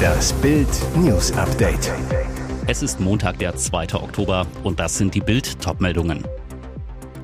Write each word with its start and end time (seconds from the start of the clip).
Das 0.00 0.32
Bild 0.34 0.68
News 0.96 1.32
Update. 1.32 1.92
Es 2.66 2.82
ist 2.82 3.00
Montag, 3.00 3.38
der 3.38 3.56
2. 3.56 3.94
Oktober 3.94 4.46
und 4.62 4.80
das 4.80 4.96
sind 4.96 5.14
die 5.14 5.20
Bild 5.20 5.60
Topmeldungen. 5.60 6.24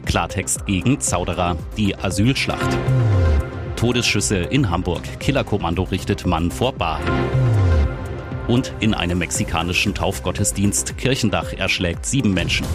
Klartext 0.04 0.66
gegen 0.66 1.00
Zauderer, 1.00 1.56
die 1.76 1.96
Asylschlacht. 1.96 2.76
Todesschüsse 3.76 4.36
in 4.36 4.70
Hamburg. 4.70 5.02
Killerkommando 5.20 5.82
richtet 5.84 6.26
Mann 6.26 6.50
vor 6.50 6.72
Bar. 6.72 7.00
Und 8.48 8.72
in 8.80 8.94
einem 8.94 9.18
mexikanischen 9.18 9.94
Taufgottesdienst 9.94 10.96
Kirchendach 10.96 11.52
erschlägt 11.52 12.06
sieben 12.06 12.32
Menschen. 12.32 12.66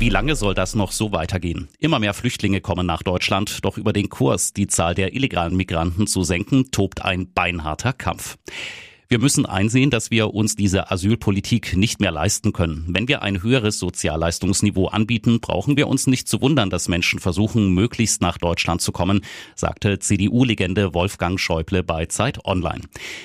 Wie 0.00 0.08
lange 0.08 0.34
soll 0.34 0.54
das 0.54 0.74
noch 0.74 0.92
so 0.92 1.12
weitergehen? 1.12 1.68
Immer 1.78 1.98
mehr 1.98 2.14
Flüchtlinge 2.14 2.62
kommen 2.62 2.86
nach 2.86 3.02
Deutschland, 3.02 3.62
doch 3.66 3.76
über 3.76 3.92
den 3.92 4.08
Kurs, 4.08 4.54
die 4.54 4.66
Zahl 4.66 4.94
der 4.94 5.14
illegalen 5.14 5.54
Migranten 5.54 6.06
zu 6.06 6.22
senken, 6.22 6.70
tobt 6.70 7.04
ein 7.04 7.30
beinharter 7.30 7.92
Kampf. 7.92 8.38
Wir 9.12 9.18
müssen 9.18 9.44
einsehen, 9.44 9.90
dass 9.90 10.12
wir 10.12 10.34
uns 10.34 10.54
diese 10.54 10.92
Asylpolitik 10.92 11.76
nicht 11.76 11.98
mehr 11.98 12.12
leisten 12.12 12.52
können. 12.52 12.84
Wenn 12.86 13.08
wir 13.08 13.22
ein 13.22 13.42
höheres 13.42 13.80
Sozialleistungsniveau 13.80 14.86
anbieten, 14.86 15.40
brauchen 15.40 15.76
wir 15.76 15.88
uns 15.88 16.06
nicht 16.06 16.28
zu 16.28 16.40
wundern, 16.40 16.70
dass 16.70 16.86
Menschen 16.86 17.18
versuchen, 17.18 17.74
möglichst 17.74 18.22
nach 18.22 18.38
Deutschland 18.38 18.82
zu 18.82 18.92
kommen, 18.92 19.22
sagte 19.56 19.98
CDU-Legende 19.98 20.94
Wolfgang 20.94 21.40
Schäuble 21.40 21.82
bei 21.82 22.06
Zeit 22.06 22.44
Online. 22.44 22.82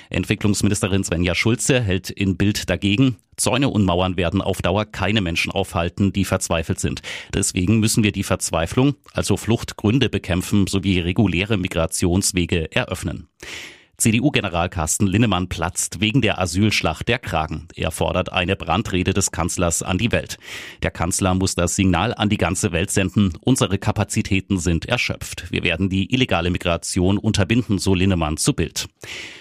Entwicklungsministerin 0.09 1.03
Svenja 1.03 1.35
Schulze 1.35 1.79
hält 1.81 2.09
in 2.09 2.35
Bild 2.35 2.67
dagegen. 2.67 3.17
Zäune 3.38 3.70
und 3.70 3.85
Mauern 3.85 4.17
werden 4.17 4.41
auf 4.41 4.63
Dauer 4.63 4.85
keine 4.85 5.21
Menschen 5.21 5.52
aufhalten, 5.52 6.12
die 6.12 6.26
verzweifelt 6.26 6.79
sind. 6.79 7.04
Deswegen 7.31 7.79
müssen 7.79 8.04
wir 8.04 8.12
die 8.12 8.23
Verzweiflung, 8.23 8.95
also 9.13 9.38
Fluchtgründe 9.38 10.09
bekämpfen 10.09 10.65
sowie 10.65 10.98
reguläre 10.98 11.57
Migrationswege 11.57 12.71
eröffnen. 12.71 13.27
CDU-General 13.98 14.70
Carsten 14.70 15.08
Linnemann 15.08 15.48
platzt 15.48 16.01
wegen 16.01 16.21
der 16.21 16.40
Asylschlacht 16.40 17.07
der 17.07 17.18
Kragen. 17.18 17.68
Er 17.76 17.91
fordert 17.91 18.32
eine 18.32 18.55
Brandrede 18.55 19.13
des 19.13 19.32
Kanzlers 19.32 19.84
an 19.84 19.98
die 19.98 20.12
Welt. 20.12 20.38
Der 20.84 20.91
Kanzler 20.91 21.34
muss 21.34 21.55
das 21.55 21.76
Signal 21.76 22.13
an 22.13 22.29
die 22.29 22.38
ganze 22.38 22.71
Welt 22.73 22.91
senden. 22.91 23.34
Unsere 23.41 23.77
Kapazitäten 23.77 24.57
sind 24.57 24.85
erschöpft. 24.85 25.49
Wir 25.49 25.63
werden 25.63 25.90
die 25.90 26.13
illegale 26.13 26.49
Migration 26.49 27.18
unterbinden, 27.18 27.79
so 27.79 27.96
Linnemann 27.96 28.38
zu 28.38 28.54
Bild. 28.54 28.88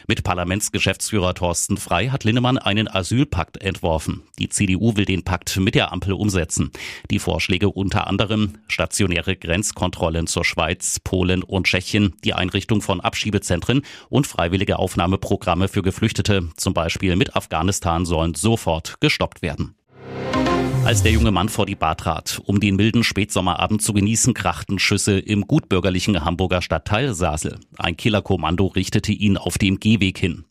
Mit 0.06 0.22
Parlamentsgeschäftsführer 0.22 1.34
Thorsten 1.34 1.76
Frei 1.76 2.08
hat 2.08 2.24
Linnemann 2.24 2.58
einen 2.58 2.88
Asylpakt 2.88 3.60
entworfen. 3.60 4.22
Die 4.38 4.48
CDU 4.48 4.96
will 4.96 5.04
den 5.04 5.24
Pakt 5.24 5.56
mit 5.56 5.74
der 5.74 5.92
Ampel 5.92 6.12
umsetzen. 6.12 6.70
Die 7.10 7.18
Vorschläge 7.18 7.70
unter 7.70 8.06
anderem 8.06 8.54
stationäre 8.68 9.36
Grenzkontrollen 9.36 10.26
zur 10.26 10.44
Schweiz, 10.44 11.00
Polen 11.00 11.42
und 11.42 11.66
Tschechien, 11.66 12.14
die 12.22 12.34
Einrichtung 12.34 12.82
von 12.82 13.00
Abschiebezentren 13.00 13.82
und 14.10 14.26
freiwillige 14.44 14.78
Aufnahmeprogramme 14.78 15.68
für 15.68 15.80
Geflüchtete, 15.80 16.50
zum 16.58 16.74
Beispiel 16.74 17.16
mit 17.16 17.34
Afghanistan, 17.34 18.04
sollen 18.04 18.34
sofort 18.34 19.00
gestoppt 19.00 19.40
werden. 19.40 19.74
Als 20.84 21.02
der 21.02 21.12
junge 21.12 21.30
Mann 21.30 21.48
vor 21.48 21.64
die 21.64 21.76
Bar 21.76 21.96
trat, 21.96 22.42
um 22.44 22.60
den 22.60 22.76
milden 22.76 23.04
Spätsommerabend 23.04 23.80
zu 23.80 23.94
genießen, 23.94 24.34
krachten 24.34 24.78
Schüsse 24.78 25.18
im 25.18 25.46
gutbürgerlichen 25.46 26.26
Hamburger 26.26 26.60
Stadtteil 26.60 27.14
Sasel. 27.14 27.58
Ein 27.78 27.96
Killerkommando 27.96 28.66
richtete 28.66 29.12
ihn 29.12 29.38
auf 29.38 29.56
dem 29.56 29.80
Gehweg 29.80 30.18
hin. 30.18 30.44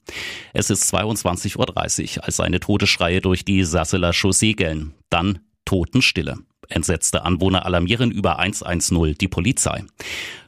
Es 0.53 0.71
ist 0.71 0.91
22.30 0.91 2.17
Uhr, 2.17 2.23
als 2.23 2.37
seine 2.37 2.59
Todesschreie 2.59 3.21
durch 3.21 3.45
die 3.45 3.63
Sasseler 3.63 4.11
Chaussee 4.11 4.53
gellen. 4.53 4.95
Dann 5.11 5.37
Totenstille. 5.65 6.37
Entsetzte 6.69 7.23
Anwohner 7.25 7.65
alarmieren 7.65 8.11
über 8.11 8.39
110 8.39 9.15
die 9.19 9.27
Polizei. 9.27 9.83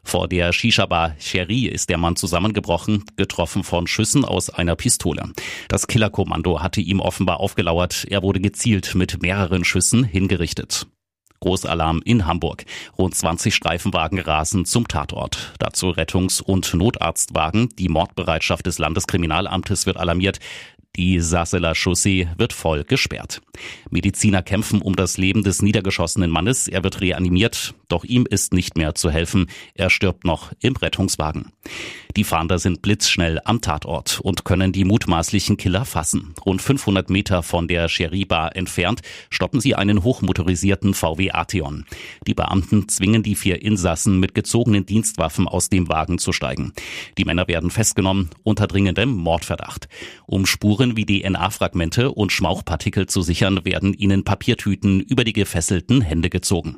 Vor 0.03 0.27
der 0.27 0.53
Shisha-Bar 0.53 1.16
Cherie 1.19 1.67
ist 1.67 1.89
der 1.89 1.97
Mann 1.97 2.16
zusammengebrochen, 2.16 3.05
getroffen 3.16 3.63
von 3.63 3.88
Schüssen 3.88 4.23
aus 4.23 4.49
einer 4.49 4.75
Pistole. 4.75 5.31
Das 5.67 5.88
Killerkommando 5.88 6.61
hatte 6.61 6.81
ihm 6.81 6.99
offenbar 6.99 7.39
aufgelauert. 7.39 8.05
Er 8.09 8.21
wurde 8.21 8.39
gezielt 8.39 8.93
mit 8.95 9.21
mehreren 9.21 9.64
Schüssen 9.64 10.04
hingerichtet. 10.04 10.87
Großalarm 11.45 12.02
in 12.04 12.25
Hamburg. 12.25 12.65
Rund 12.98 13.14
20 13.14 13.54
Streifenwagen 13.54 14.20
rasen 14.20 14.65
zum 14.65 14.87
Tatort. 14.87 15.54
Dazu 15.59 15.89
Rettungs- 15.89 16.42
und 16.42 16.73
Notarztwagen. 16.73 17.70
Die 17.77 17.89
Mordbereitschaft 17.89 18.65
des 18.65 18.80
Landeskriminalamtes 18.80 19.86
wird 19.86 19.98
alarmiert. 19.98 20.39
Die 20.95 21.20
Sasseler 21.20 21.76
Chaussee 21.76 22.30
wird 22.38 22.54
voll 22.54 22.83
gesperrt. 22.83 23.42
Mediziner 23.89 24.42
kämpfen 24.42 24.82
um 24.82 24.95
das 24.95 25.17
Leben 25.17 25.44
des 25.44 25.61
niedergeschossenen 25.61 26.32
Mannes. 26.32 26.67
Er 26.67 26.83
wird 26.83 27.02
reanimiert, 27.02 27.73
doch 27.89 28.04
ihm 28.04 28.26
ist 28.30 28.54
nicht 28.54 28.78
mehr 28.78 28.95
zu 28.95 29.10
helfen. 29.10 29.48
Er 29.73 29.89
stirbt 29.89 30.23
noch 30.23 30.54
im 30.61 30.76
Rettungswagen. 30.76 31.52
Die 32.15 32.23
Fahnder 32.23 32.59
sind 32.59 32.81
blitzschnell 32.81 33.42
am 33.43 33.59
Tatort 33.59 34.21
und 34.21 34.45
können 34.45 34.71
die 34.71 34.86
mutmaßlichen 34.86 35.58
Killer 35.58 35.83
fassen. 35.83 36.33
Rund 36.45 36.61
500 36.61 37.09
Meter 37.09 37.43
von 37.43 37.67
der 37.67 37.89
Sherry-Bar 37.89 38.55
entfernt 38.55 39.02
stoppen 39.30 39.59
sie 39.59 39.76
einen 39.76 40.02
hochmotorisierten 40.02 40.93
VW 40.93 41.31
Arteon. 41.31 41.86
Die 42.25 42.33
Beamten 42.33 42.87
zwingen 42.87 43.21
die 43.21 43.36
vier 43.36 43.61
Insassen 43.61 44.17
mit 44.21 44.33
gezogenen 44.33 44.86
Dienstwaffen 44.86 45.45
aus 45.45 45.67
dem 45.67 45.89
Wagen 45.89 46.17
zu 46.17 46.31
steigen. 46.31 46.71
Die 47.17 47.25
Männer 47.25 47.49
werden 47.49 47.70
festgenommen 47.70 48.30
unter 48.43 48.67
dringendem 48.67 49.11
Mordverdacht. 49.11 49.89
Um 50.25 50.45
Spuren 50.45 50.95
wie 50.95 51.05
DNA-Fragmente 51.05 52.11
und 52.11 52.31
Schmauchpartikel 52.31 53.08
zu 53.08 53.23
sichern, 53.23 53.65
werden 53.65 53.93
ihnen 53.93 54.23
Papiertüten 54.23 55.02
über 55.02 55.25
die 55.25 55.33
gefesselten 55.33 55.99
Hände 55.99 56.30
gezogen. 56.30 56.77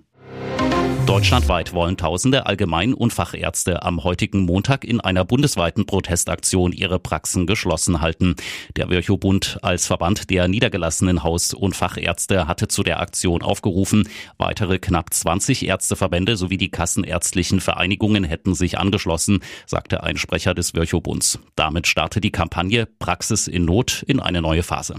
Deutschlandweit 1.08 1.74
wollen 1.74 1.96
tausende 1.96 2.48
Allgemein- 2.48 2.94
und 2.94 3.14
Fachärzte 3.14 3.82
am 3.82 4.04
heutigen 4.04 4.42
Montag 4.42 4.84
in 4.84 5.00
einer 5.00 5.24
bundesweiten 5.24 5.86
Protestaktion 5.86 6.74
ihre 6.74 7.00
Praxen 7.00 7.48
geschlossen 7.48 8.02
halten. 8.02 8.36
Der 8.76 8.90
Virchow-Bund 8.90 9.60
als 9.62 9.88
Verband 9.88 10.30
der 10.30 10.50
niedergelassenen 10.50 11.24
Haus- 11.24 11.54
und 11.54 11.78
Fachärzte 11.78 12.46
hatte 12.50 12.68
zu 12.68 12.84
der 12.84 13.00
Aktion 13.00 13.42
aufgerufen. 13.42 14.10
Weitere 14.38 14.80
knapp 14.80 15.14
20 15.14 15.66
Ärzteverbände 15.66 16.36
sowie 16.36 16.58
die 16.58 16.72
kassenärztlichen 16.72 17.62
Vereinigungen 17.62 18.26
hätten 18.26 18.54
sich 18.54 18.78
angeschlossen, 18.78 19.40
sagte 19.66 20.04
ein 20.04 20.18
Sprecher 20.18 20.54
des 20.54 20.74
Virchow-Bunds. 20.74 21.40
Damit 21.56 21.88
startet 21.88 22.26
die 22.26 22.32
Kampagne 22.32 22.86
Praxis 22.86 23.48
in 23.48 23.64
Not 23.64 24.04
in 24.08 24.20
eine 24.20 24.42
neue 24.42 24.62
Phase. 24.62 24.96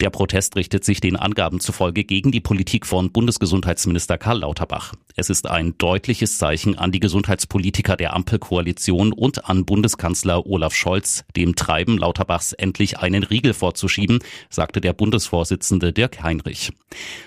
Der 0.00 0.10
Protest 0.10 0.56
richtet 0.56 0.84
sich 0.84 1.00
den 1.00 1.16
Angaben 1.16 1.60
zufolge 1.60 2.04
gegen 2.04 2.32
die 2.32 2.40
Politik 2.40 2.86
von 2.86 3.12
Bundesgesundheitsminister 3.12 4.18
Karl 4.18 4.40
Lauterbach. 4.40 4.94
Es 5.20 5.30
ist 5.30 5.50
ein 5.50 5.76
deutliches 5.78 6.38
Zeichen 6.38 6.78
an 6.78 6.92
die 6.92 7.00
Gesundheitspolitiker 7.00 7.96
der 7.96 8.14
Ampelkoalition 8.14 9.12
und 9.12 9.50
an 9.50 9.64
Bundeskanzler 9.64 10.46
Olaf 10.46 10.76
Scholz, 10.76 11.24
dem 11.34 11.56
Treiben 11.56 11.98
Lauterbachs 11.98 12.52
endlich 12.52 13.00
einen 13.00 13.24
Riegel 13.24 13.52
vorzuschieben, 13.52 14.20
sagte 14.48 14.80
der 14.80 14.92
Bundesvorsitzende 14.92 15.92
Dirk 15.92 16.22
Heinrich. 16.22 16.70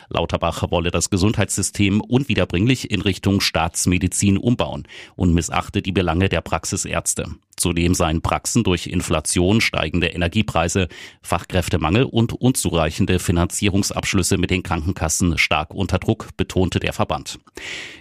Lauterbach 0.07 0.71
wolle 0.71 0.89
das 0.89 1.09
Gesundheitssystem 1.09 1.99
unwiederbringlich 1.99 2.91
in 2.91 3.01
Richtung 3.01 3.41
Staatsmedizin 3.41 4.37
umbauen 4.37 4.87
und 5.17 5.33
missachte 5.33 5.81
die 5.81 5.91
Belange 5.91 6.29
der 6.29 6.39
Praxisärzte. 6.39 7.25
Zudem 7.61 7.93
seien 7.93 8.23
Praxen 8.23 8.63
durch 8.63 8.87
Inflation, 8.87 9.61
steigende 9.61 10.07
Energiepreise, 10.07 10.87
Fachkräftemangel 11.21 12.05
und 12.05 12.33
unzureichende 12.33 13.19
Finanzierungsabschlüsse 13.19 14.39
mit 14.39 14.49
den 14.49 14.63
Krankenkassen 14.63 15.37
stark 15.37 15.71
unter 15.71 15.99
Druck, 15.99 16.29
betonte 16.37 16.79
der 16.79 16.93
Verband. 16.93 17.37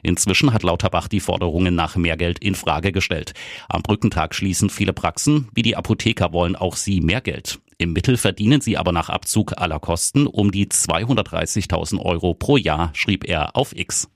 Inzwischen 0.02 0.54
hat 0.54 0.62
Lauterbach 0.62 1.08
die 1.08 1.20
Forderungen 1.20 1.74
nach 1.74 1.96
mehr 1.96 2.16
Geld 2.16 2.38
in 2.38 2.54
Frage 2.54 2.90
gestellt. 2.90 3.34
Am 3.68 3.82
Brückentag 3.82 4.34
schließen 4.34 4.70
viele 4.70 4.94
Praxen, 4.94 5.48
wie 5.54 5.62
die 5.62 5.76
Apotheker 5.76 6.32
wollen 6.32 6.56
auch 6.56 6.76
sie 6.76 7.02
mehr 7.02 7.20
Geld. 7.20 7.60
Im 7.76 7.92
Mittel 7.92 8.16
verdienen 8.16 8.62
sie 8.62 8.78
aber 8.78 8.92
nach 8.92 9.10
Abzug 9.10 9.60
aller 9.60 9.78
Kosten 9.78 10.26
um 10.26 10.50
die 10.52 10.68
230.000 10.68 12.00
Euro 12.02 12.32
pro 12.32 12.56
Jahr, 12.56 12.92
schrieb 12.94 13.28
er 13.28 13.56
auf 13.56 13.76
X. 13.76 14.08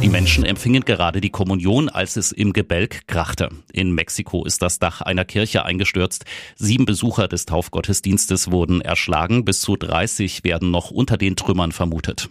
Die 0.00 0.08
Menschen 0.08 0.44
empfingen 0.44 0.84
gerade 0.84 1.20
die 1.20 1.30
Kommunion, 1.30 1.88
als 1.88 2.16
es 2.16 2.30
im 2.30 2.52
Gebälk 2.52 3.08
krachte. 3.08 3.48
In 3.72 3.92
Mexiko 3.92 4.44
ist 4.44 4.62
das 4.62 4.78
Dach 4.78 5.00
einer 5.00 5.24
Kirche 5.24 5.64
eingestürzt. 5.64 6.24
Sieben 6.54 6.84
Besucher 6.84 7.26
des 7.26 7.46
Taufgottesdienstes 7.46 8.52
wurden 8.52 8.80
erschlagen. 8.80 9.44
Bis 9.44 9.60
zu 9.60 9.76
30 9.76 10.44
werden 10.44 10.70
noch 10.70 10.92
unter 10.92 11.16
den 11.16 11.34
Trümmern 11.34 11.72
vermutet. 11.72 12.30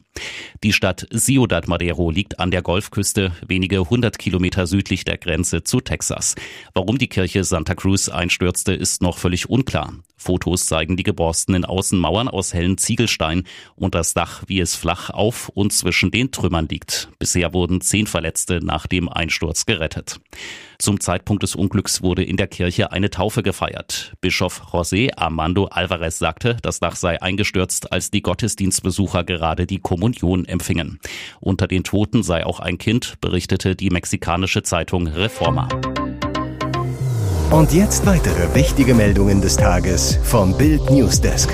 Die 0.63 0.71
Stadt 0.71 1.07
Ciudad 1.13 1.67
Madero 1.67 2.09
liegt 2.09 2.39
an 2.39 2.51
der 2.51 2.61
Golfküste, 2.61 3.33
wenige 3.45 3.89
hundert 3.89 4.17
Kilometer 4.17 4.65
südlich 4.65 5.03
der 5.03 5.17
Grenze 5.17 5.63
zu 5.63 5.81
Texas. 5.81 6.35
Warum 6.73 6.97
die 6.97 7.09
Kirche 7.09 7.43
Santa 7.43 7.75
Cruz 7.75 8.07
einstürzte, 8.07 8.73
ist 8.73 9.01
noch 9.01 9.17
völlig 9.17 9.49
unklar. 9.49 9.93
Fotos 10.17 10.65
zeigen 10.65 10.97
die 10.97 11.03
geborstenen 11.03 11.63
Außenmauern 11.63 12.27
aus 12.27 12.53
hellen 12.53 12.77
Ziegelstein 12.77 13.43
und 13.75 13.95
das 13.95 14.13
Dach, 14.13 14.43
wie 14.47 14.59
es 14.59 14.75
flach 14.75 15.11
auf 15.11 15.49
und 15.49 15.71
zwischen 15.71 16.11
den 16.11 16.31
Trümmern 16.31 16.67
liegt. 16.67 17.09
Bisher 17.19 17.53
wurden 17.53 17.81
zehn 17.81 18.07
Verletzte 18.07 18.59
nach 18.63 18.87
dem 18.87 19.09
Einsturz 19.09 19.65
gerettet. 19.65 20.19
Zum 20.79 20.99
Zeitpunkt 20.99 21.43
des 21.43 21.55
Unglücks 21.55 22.01
wurde 22.01 22.23
in 22.23 22.37
der 22.37 22.47
Kirche 22.47 22.91
eine 22.91 23.09
Taufe 23.09 23.41
gefeiert. 23.41 24.13
Bischof 24.21 24.61
José 24.71 25.11
Armando 25.15 25.65
Alvarez 25.65 26.19
sagte, 26.19 26.57
das 26.61 26.79
Dach 26.79 26.95
sei 26.95 27.21
eingestürzt, 27.21 27.91
als 27.91 28.11
die 28.11 28.21
Gottesdienstbesucher 28.21 29.23
gerade 29.23 29.65
die 29.65 29.79
Kommunion 29.79 30.45
empfingen. 30.45 30.99
Unter 31.39 31.67
den 31.67 31.83
Toten 31.83 32.23
sei 32.23 32.45
auch 32.45 32.59
ein 32.59 32.77
Kind, 32.77 33.19
berichtete 33.21 33.75
die 33.75 33.89
mexikanische 33.89 34.63
Zeitung 34.63 35.07
Reforma. 35.07 35.67
Und 37.51 37.71
jetzt 37.71 38.05
weitere 38.05 38.53
wichtige 38.55 38.93
Meldungen 38.93 39.39
des 39.39 39.55
Tages 39.55 40.19
vom 40.23 40.57
Bild 40.57 40.89
Newsdesk. 40.89 41.49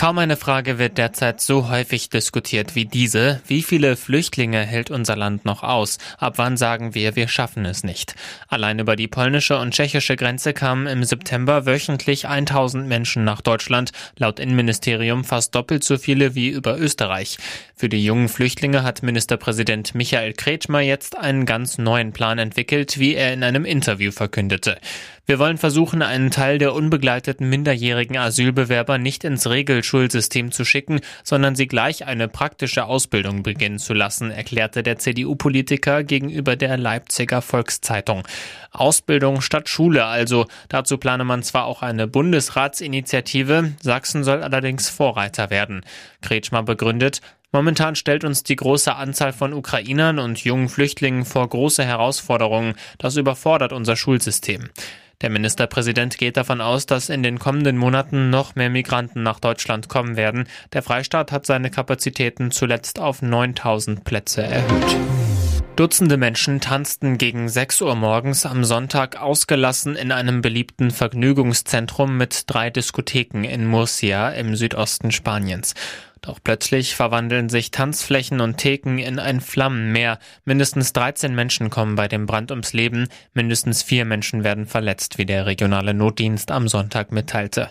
Kaum 0.00 0.16
eine 0.16 0.38
Frage 0.38 0.78
wird 0.78 0.96
derzeit 0.96 1.42
so 1.42 1.68
häufig 1.68 2.08
diskutiert 2.08 2.74
wie 2.74 2.86
diese. 2.86 3.42
Wie 3.46 3.60
viele 3.60 3.96
Flüchtlinge 3.96 4.64
hält 4.64 4.90
unser 4.90 5.14
Land 5.14 5.44
noch 5.44 5.62
aus? 5.62 5.98
Ab 6.16 6.38
wann 6.38 6.56
sagen 6.56 6.94
wir, 6.94 7.16
wir 7.16 7.28
schaffen 7.28 7.66
es 7.66 7.84
nicht? 7.84 8.14
Allein 8.48 8.78
über 8.78 8.96
die 8.96 9.08
polnische 9.08 9.58
und 9.58 9.74
tschechische 9.74 10.16
Grenze 10.16 10.54
kamen 10.54 10.86
im 10.86 11.04
September 11.04 11.66
wöchentlich 11.66 12.26
1000 12.26 12.88
Menschen 12.88 13.24
nach 13.24 13.42
Deutschland, 13.42 13.92
laut 14.16 14.40
Innenministerium 14.40 15.22
fast 15.22 15.54
doppelt 15.54 15.84
so 15.84 15.98
viele 15.98 16.34
wie 16.34 16.48
über 16.48 16.78
Österreich. 16.78 17.36
Für 17.80 17.88
die 17.88 18.04
jungen 18.04 18.28
Flüchtlinge 18.28 18.82
hat 18.82 19.02
Ministerpräsident 19.02 19.94
Michael 19.94 20.34
Kretschmer 20.34 20.80
jetzt 20.80 21.16
einen 21.16 21.46
ganz 21.46 21.78
neuen 21.78 22.12
Plan 22.12 22.38
entwickelt, 22.38 22.98
wie 22.98 23.14
er 23.14 23.32
in 23.32 23.42
einem 23.42 23.64
Interview 23.64 24.10
verkündete. 24.10 24.76
Wir 25.24 25.38
wollen 25.38 25.56
versuchen, 25.56 26.02
einen 26.02 26.30
Teil 26.30 26.58
der 26.58 26.74
unbegleiteten 26.74 27.48
minderjährigen 27.48 28.18
Asylbewerber 28.18 28.98
nicht 28.98 29.24
ins 29.24 29.48
Regelschulsystem 29.48 30.52
zu 30.52 30.66
schicken, 30.66 31.00
sondern 31.24 31.54
sie 31.54 31.68
gleich 31.68 32.04
eine 32.04 32.28
praktische 32.28 32.84
Ausbildung 32.84 33.42
beginnen 33.42 33.78
zu 33.78 33.94
lassen, 33.94 34.30
erklärte 34.30 34.82
der 34.82 34.98
CDU-Politiker 34.98 36.04
gegenüber 36.04 36.56
der 36.56 36.76
Leipziger 36.76 37.40
Volkszeitung. 37.40 38.28
Ausbildung 38.72 39.40
statt 39.40 39.70
Schule 39.70 40.04
also. 40.04 40.44
Dazu 40.68 40.98
plane 40.98 41.24
man 41.24 41.42
zwar 41.42 41.64
auch 41.64 41.80
eine 41.80 42.06
Bundesratsinitiative, 42.06 43.72
Sachsen 43.80 44.22
soll 44.22 44.42
allerdings 44.42 44.90
Vorreiter 44.90 45.48
werden. 45.48 45.82
Kretschmer 46.20 46.62
begründet, 46.62 47.22
Momentan 47.52 47.96
stellt 47.96 48.24
uns 48.24 48.44
die 48.44 48.54
große 48.54 48.94
Anzahl 48.94 49.32
von 49.32 49.52
Ukrainern 49.52 50.20
und 50.20 50.44
jungen 50.44 50.68
Flüchtlingen 50.68 51.24
vor 51.24 51.48
große 51.48 51.84
Herausforderungen. 51.84 52.74
Das 52.98 53.16
überfordert 53.16 53.72
unser 53.72 53.96
Schulsystem. 53.96 54.70
Der 55.20 55.30
Ministerpräsident 55.30 56.16
geht 56.16 56.36
davon 56.36 56.60
aus, 56.60 56.86
dass 56.86 57.10
in 57.10 57.22
den 57.22 57.38
kommenden 57.38 57.76
Monaten 57.76 58.30
noch 58.30 58.54
mehr 58.54 58.70
Migranten 58.70 59.22
nach 59.22 59.40
Deutschland 59.40 59.88
kommen 59.88 60.16
werden. 60.16 60.48
Der 60.72 60.82
Freistaat 60.82 61.32
hat 61.32 61.44
seine 61.44 61.70
Kapazitäten 61.70 62.52
zuletzt 62.52 62.98
auf 63.00 63.20
9000 63.20 64.04
Plätze 64.04 64.42
erhöht. 64.42 64.96
Dutzende 65.76 66.16
Menschen 66.18 66.60
tanzten 66.60 67.16
gegen 67.16 67.48
6 67.48 67.82
Uhr 67.82 67.94
morgens 67.94 68.44
am 68.44 68.64
Sonntag 68.64 69.20
ausgelassen 69.20 69.96
in 69.96 70.12
einem 70.12 70.42
beliebten 70.42 70.90
Vergnügungszentrum 70.90 72.16
mit 72.16 72.44
drei 72.46 72.70
Diskotheken 72.70 73.44
in 73.44 73.66
Murcia 73.66 74.30
im 74.30 74.56
Südosten 74.56 75.10
Spaniens. 75.10 75.74
Doch 76.22 76.38
plötzlich 76.42 76.96
verwandeln 76.96 77.48
sich 77.48 77.70
Tanzflächen 77.70 78.40
und 78.40 78.58
Theken 78.58 78.98
in 78.98 79.18
ein 79.18 79.40
Flammenmeer. 79.40 80.18
Mindestens 80.44 80.92
13 80.92 81.34
Menschen 81.34 81.70
kommen 81.70 81.94
bei 81.94 82.08
dem 82.08 82.26
Brand 82.26 82.50
ums 82.50 82.74
Leben, 82.74 83.08
mindestens 83.32 83.82
vier 83.82 84.04
Menschen 84.04 84.44
werden 84.44 84.66
verletzt, 84.66 85.16
wie 85.16 85.24
der 85.24 85.46
regionale 85.46 85.94
Notdienst 85.94 86.50
am 86.50 86.68
Sonntag 86.68 87.10
mitteilte. 87.10 87.68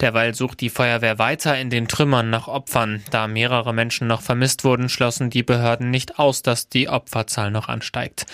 Derweil 0.00 0.34
sucht 0.34 0.60
die 0.60 0.68
Feuerwehr 0.68 1.18
weiter 1.18 1.56
in 1.58 1.70
den 1.70 1.88
Trümmern 1.88 2.28
nach 2.28 2.48
Opfern. 2.48 3.02
Da 3.10 3.28
mehrere 3.28 3.72
Menschen 3.72 4.08
noch 4.08 4.20
vermisst 4.20 4.64
wurden, 4.64 4.88
schlossen 4.88 5.30
die 5.30 5.44
Behörden 5.44 5.90
nicht 5.90 6.18
aus, 6.18 6.42
dass 6.42 6.68
die 6.68 6.88
Opferzahl 6.88 7.50
noch 7.52 7.68
ansteigt. 7.68 8.26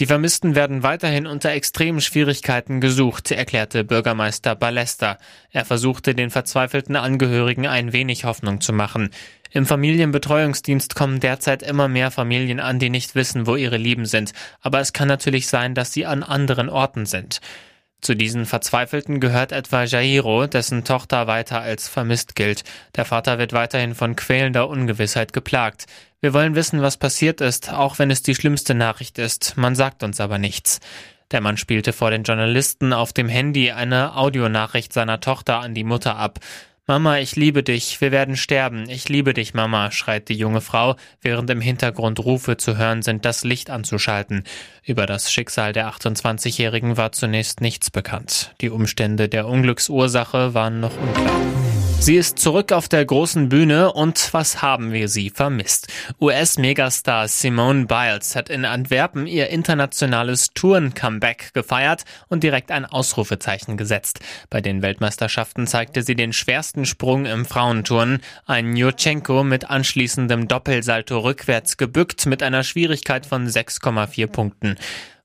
Die 0.00 0.06
Vermissten 0.06 0.56
werden 0.56 0.82
weiterhin 0.82 1.28
unter 1.28 1.52
extremen 1.52 2.00
Schwierigkeiten 2.00 2.80
gesucht, 2.80 3.30
erklärte 3.30 3.84
Bürgermeister 3.84 4.56
Ballester. 4.56 5.18
Er 5.52 5.64
versuchte 5.64 6.16
den 6.16 6.30
verzweifelten 6.30 6.96
Angehörigen 6.96 7.68
ein 7.68 7.92
wenig 7.92 8.24
Hoffnung 8.24 8.60
zu 8.60 8.72
machen. 8.72 9.10
Im 9.52 9.66
Familienbetreuungsdienst 9.66 10.96
kommen 10.96 11.20
derzeit 11.20 11.62
immer 11.62 11.86
mehr 11.86 12.10
Familien 12.10 12.58
an, 12.58 12.80
die 12.80 12.90
nicht 12.90 13.14
wissen, 13.14 13.46
wo 13.46 13.54
ihre 13.54 13.76
Lieben 13.76 14.04
sind. 14.04 14.32
Aber 14.60 14.80
es 14.80 14.92
kann 14.92 15.06
natürlich 15.06 15.46
sein, 15.46 15.76
dass 15.76 15.92
sie 15.92 16.06
an 16.06 16.24
anderen 16.24 16.68
Orten 16.68 17.06
sind. 17.06 17.40
Zu 18.04 18.14
diesen 18.14 18.44
Verzweifelten 18.44 19.18
gehört 19.18 19.50
etwa 19.50 19.84
Jairo, 19.84 20.46
dessen 20.46 20.84
Tochter 20.84 21.26
weiter 21.26 21.62
als 21.62 21.88
vermisst 21.88 22.34
gilt. 22.34 22.62
Der 22.96 23.06
Vater 23.06 23.38
wird 23.38 23.54
weiterhin 23.54 23.94
von 23.94 24.14
quälender 24.14 24.68
Ungewissheit 24.68 25.32
geplagt. 25.32 25.86
Wir 26.20 26.34
wollen 26.34 26.54
wissen, 26.54 26.82
was 26.82 26.98
passiert 26.98 27.40
ist, 27.40 27.72
auch 27.72 27.98
wenn 27.98 28.10
es 28.10 28.22
die 28.22 28.34
schlimmste 28.34 28.74
Nachricht 28.74 29.18
ist. 29.18 29.56
Man 29.56 29.74
sagt 29.74 30.02
uns 30.02 30.20
aber 30.20 30.36
nichts. 30.36 30.80
Der 31.30 31.40
Mann 31.40 31.56
spielte 31.56 31.94
vor 31.94 32.10
den 32.10 32.24
Journalisten 32.24 32.92
auf 32.92 33.14
dem 33.14 33.30
Handy 33.30 33.70
eine 33.70 34.14
Audionachricht 34.16 34.92
seiner 34.92 35.20
Tochter 35.20 35.60
an 35.60 35.72
die 35.72 35.84
Mutter 35.84 36.16
ab. 36.16 36.40
Mama, 36.86 37.16
ich 37.18 37.34
liebe 37.34 37.62
dich, 37.62 38.02
wir 38.02 38.12
werden 38.12 38.36
sterben, 38.36 38.90
ich 38.90 39.08
liebe 39.08 39.32
dich, 39.32 39.54
Mama, 39.54 39.90
schreit 39.90 40.28
die 40.28 40.34
junge 40.34 40.60
Frau, 40.60 40.96
während 41.22 41.48
im 41.48 41.62
Hintergrund 41.62 42.20
Rufe 42.20 42.58
zu 42.58 42.76
hören 42.76 43.00
sind, 43.00 43.24
das 43.24 43.42
Licht 43.42 43.70
anzuschalten. 43.70 44.44
Über 44.84 45.06
das 45.06 45.32
Schicksal 45.32 45.72
der 45.72 45.88
28-Jährigen 45.88 46.98
war 46.98 47.12
zunächst 47.12 47.62
nichts 47.62 47.90
bekannt. 47.90 48.54
Die 48.60 48.68
Umstände 48.68 49.30
der 49.30 49.46
Unglücksursache 49.46 50.52
waren 50.52 50.80
noch 50.80 50.94
unklar. 50.98 51.63
Sie 52.04 52.16
ist 52.16 52.38
zurück 52.38 52.70
auf 52.70 52.86
der 52.86 53.02
großen 53.02 53.48
Bühne 53.48 53.90
und 53.90 54.34
was 54.34 54.60
haben 54.60 54.92
wir 54.92 55.08
sie 55.08 55.30
vermisst? 55.30 55.90
US-Megastar 56.20 57.28
Simone 57.28 57.86
Biles 57.86 58.36
hat 58.36 58.50
in 58.50 58.66
Antwerpen 58.66 59.26
ihr 59.26 59.48
internationales 59.48 60.50
Touren-Comeback 60.52 61.54
gefeiert 61.54 62.04
und 62.28 62.42
direkt 62.42 62.70
ein 62.70 62.84
Ausrufezeichen 62.84 63.78
gesetzt. 63.78 64.20
Bei 64.50 64.60
den 64.60 64.82
Weltmeisterschaften 64.82 65.66
zeigte 65.66 66.02
sie 66.02 66.14
den 66.14 66.34
schwersten 66.34 66.84
Sprung 66.84 67.24
im 67.24 67.46
Frauenturnen, 67.46 68.20
ein 68.44 68.76
Jurchenko 68.76 69.42
mit 69.42 69.70
anschließendem 69.70 70.46
Doppelsalto 70.46 71.20
rückwärts 71.20 71.78
gebückt 71.78 72.26
mit 72.26 72.42
einer 72.42 72.64
Schwierigkeit 72.64 73.24
von 73.24 73.48
6,4 73.48 74.26
Punkten. 74.26 74.76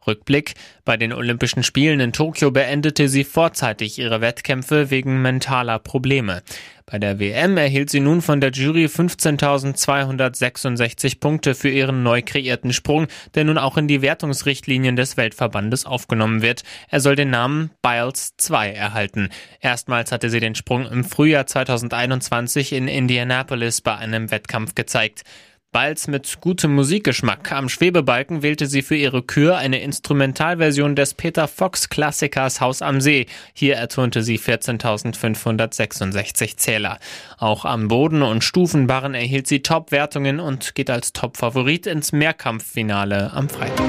Rückblick. 0.07 0.53
Bei 0.85 0.97
den 0.97 1.13
Olympischen 1.13 1.63
Spielen 1.63 1.99
in 1.99 2.13
Tokio 2.13 2.51
beendete 2.51 3.07
sie 3.07 3.23
vorzeitig 3.23 3.99
ihre 3.99 4.21
Wettkämpfe 4.21 4.89
wegen 4.89 5.21
mentaler 5.21 5.79
Probleme. 5.79 6.41
Bei 6.89 6.97
der 6.97 7.19
WM 7.19 7.57
erhielt 7.57 7.91
sie 7.91 7.99
nun 7.99 8.23
von 8.23 8.41
der 8.41 8.49
Jury 8.49 8.85
15.266 8.85 11.19
Punkte 11.19 11.53
für 11.53 11.69
ihren 11.69 12.01
neu 12.01 12.23
kreierten 12.25 12.73
Sprung, 12.73 13.05
der 13.35 13.43
nun 13.43 13.59
auch 13.59 13.77
in 13.77 13.87
die 13.87 14.01
Wertungsrichtlinien 14.01 14.95
des 14.95 15.15
Weltverbandes 15.15 15.85
aufgenommen 15.85 16.41
wird. 16.41 16.63
Er 16.89 16.99
soll 16.99 17.15
den 17.15 17.29
Namen 17.29 17.69
Biles 17.83 18.33
2 18.37 18.71
erhalten. 18.71 19.29
Erstmals 19.59 20.11
hatte 20.11 20.31
sie 20.31 20.39
den 20.39 20.55
Sprung 20.55 20.87
im 20.87 21.03
Frühjahr 21.03 21.45
2021 21.45 22.73
in 22.73 22.87
Indianapolis 22.87 23.81
bei 23.81 23.95
einem 23.95 24.31
Wettkampf 24.31 24.73
gezeigt. 24.73 25.21
Balz 25.71 26.07
mit 26.07 26.41
gutem 26.41 26.73
Musikgeschmack. 26.73 27.51
Am 27.51 27.69
Schwebebalken 27.69 28.41
wählte 28.41 28.65
sie 28.65 28.81
für 28.81 28.95
ihre 28.95 29.21
Kür 29.21 29.57
eine 29.57 29.81
Instrumentalversion 29.81 30.95
des 30.95 31.13
Peter 31.13 31.47
Fox 31.47 31.89
Klassikers 31.89 32.59
Haus 32.59 32.81
am 32.81 33.01
See. 33.01 33.27
Hier 33.53 33.75
ertönte 33.75 34.23
sie 34.23 34.39
14.566 34.39 36.57
Zähler. 36.57 36.97
Auch 37.37 37.65
am 37.65 37.87
Boden 37.87 38.23
und 38.23 38.43
Stufenbarren 38.43 39.13
erhielt 39.13 39.45
sie 39.45 39.61
Top-Wertungen 39.61 40.39
und 40.39 40.73
geht 40.73 40.89
als 40.89 41.13
Top-Favorit 41.13 41.85
ins 41.85 42.13
Mehrkampffinale 42.13 43.31
am 43.33 43.47
Freitag. 43.47 43.85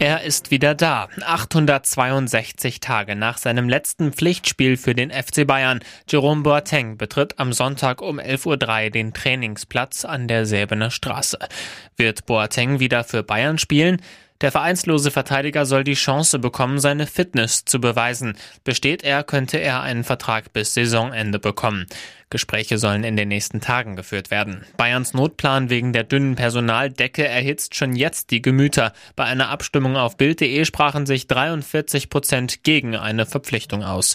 Er 0.00 0.22
ist 0.22 0.50
wieder 0.50 0.74
da. 0.74 1.08
862 1.24 2.80
Tage 2.80 3.14
nach 3.14 3.38
seinem 3.38 3.68
letzten 3.68 4.12
Pflichtspiel 4.12 4.76
für 4.76 4.94
den 4.94 5.10
FC 5.10 5.46
Bayern. 5.46 5.80
Jerome 6.08 6.42
Boateng 6.42 6.98
betritt 6.98 7.38
am 7.38 7.52
Sonntag 7.52 8.02
um 8.02 8.18
11.03 8.18 8.84
Uhr 8.84 8.90
den 8.90 9.14
Trainingsplatz 9.14 10.04
an 10.04 10.28
der 10.28 10.46
Säbener 10.46 10.90
Straße. 10.90 11.38
Wird 11.96 12.26
Boateng 12.26 12.80
wieder 12.80 13.04
für 13.04 13.22
Bayern 13.22 13.58
spielen? 13.58 14.02
Der 14.44 14.52
vereinslose 14.52 15.10
Verteidiger 15.10 15.64
soll 15.64 15.84
die 15.84 15.94
Chance 15.94 16.38
bekommen, 16.38 16.78
seine 16.78 17.06
Fitness 17.06 17.64
zu 17.64 17.80
beweisen. 17.80 18.36
Besteht 18.62 19.02
er, 19.02 19.24
könnte 19.24 19.56
er 19.56 19.80
einen 19.80 20.04
Vertrag 20.04 20.52
bis 20.52 20.74
Saisonende 20.74 21.38
bekommen. 21.38 21.86
Gespräche 22.28 22.76
sollen 22.76 23.04
in 23.04 23.16
den 23.16 23.28
nächsten 23.28 23.62
Tagen 23.62 23.96
geführt 23.96 24.30
werden. 24.30 24.66
Bayerns 24.76 25.14
Notplan 25.14 25.70
wegen 25.70 25.94
der 25.94 26.04
dünnen 26.04 26.34
Personaldecke 26.36 27.26
erhitzt 27.26 27.74
schon 27.74 27.96
jetzt 27.96 28.32
die 28.32 28.42
Gemüter. 28.42 28.92
Bei 29.16 29.24
einer 29.24 29.48
Abstimmung 29.48 29.96
auf 29.96 30.18
Bild.de 30.18 30.66
sprachen 30.66 31.06
sich 31.06 31.26
43 31.26 32.10
Prozent 32.10 32.64
gegen 32.64 32.96
eine 32.96 33.24
Verpflichtung 33.24 33.82
aus. 33.82 34.14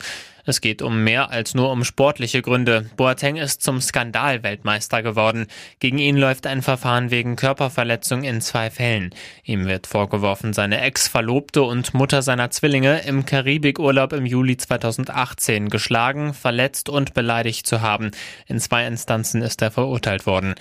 Es 0.49 0.61
geht 0.61 0.81
um 0.81 1.03
mehr 1.03 1.29
als 1.29 1.53
nur 1.53 1.71
um 1.71 1.83
sportliche 1.83 2.41
Gründe. 2.41 2.89
Boateng 2.97 3.35
ist 3.35 3.61
zum 3.61 3.81
Skandalweltmeister 3.81 5.03
geworden. 5.03 5.45
Gegen 5.79 5.99
ihn 5.99 6.17
läuft 6.17 6.47
ein 6.47 6.63
Verfahren 6.63 7.11
wegen 7.11 7.35
Körperverletzung 7.35 8.23
in 8.23 8.41
zwei 8.41 8.71
Fällen. 8.71 9.11
Ihm 9.43 9.67
wird 9.67 9.85
vorgeworfen, 9.85 10.53
seine 10.53 10.81
Ex-Verlobte 10.81 11.61
und 11.61 11.93
Mutter 11.93 12.23
seiner 12.23 12.49
Zwillinge 12.49 13.03
im 13.03 13.27
Karibikurlaub 13.27 14.11
im 14.11 14.25
Juli 14.25 14.57
2018 14.57 15.69
geschlagen, 15.69 16.33
verletzt 16.33 16.89
und 16.89 17.13
beleidigt 17.13 17.67
zu 17.67 17.81
haben. 17.81 18.09
In 18.47 18.59
zwei 18.59 18.87
Instanzen 18.87 19.43
ist 19.43 19.61
er 19.61 19.69
verurteilt 19.69 20.25
worden. 20.25 20.55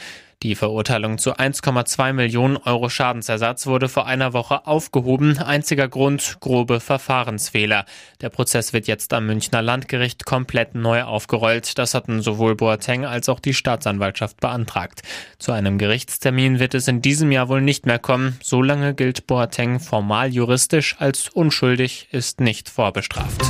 Die 0.45 0.55
Verurteilung 0.55 1.19
zu 1.19 1.35
1,2 1.37 2.13
Millionen 2.13 2.59
Euro 2.59 2.89
Schadensersatz 2.89 3.67
wurde 3.67 3.89
vor 3.89 4.07
einer 4.07 4.33
Woche 4.33 4.69
aufgehoben. 4.69 5.39
Einziger 5.39 5.89
Grund, 5.89 6.37
grobe 6.39 6.79
Verfahrensfehler. 6.79 7.85
Der 8.21 8.29
Prozess 8.29 8.73
wird 8.73 8.87
jetzt 8.87 9.13
am 9.13 9.27
Münchner 9.27 9.63
Landgericht 9.63 10.27
komplett 10.27 10.77
neu 10.77 11.03
aufgerollt. 11.03 11.77
Das 11.77 11.93
hatten 11.93 12.23
sowohl 12.23 12.55
Boateng 12.55 13.05
als 13.05 13.29
auch 13.29 13.41
die 13.41 13.53
Staatsanwaltschaft 13.53 14.39
beantragt. 14.39 15.03
Zu 15.41 15.51
einem 15.51 15.77
Gerichtstermin 15.77 16.61
wird 16.61 16.75
es 16.75 16.87
in 16.87 17.03
diesem 17.03 17.33
Jahr 17.33 17.49
wohl 17.49 17.61
nicht 17.61 17.85
mehr 17.85 17.99
kommen. 17.99 18.39
Solange 18.41 18.95
gilt 18.95 19.27
Boateng 19.27 19.81
formal 19.81 20.29
juristisch 20.29 20.95
als 21.01 21.29
unschuldig, 21.31 22.07
ist 22.13 22.41
nicht 22.41 22.69
vorbestraft. 22.69 23.43